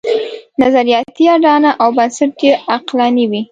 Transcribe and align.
نظریاتي 0.61 1.23
اډانه 1.35 1.71
او 1.81 1.89
بنسټ 1.97 2.35
یې 2.47 2.53
عقلاني 2.73 3.25
وي. 3.31 3.41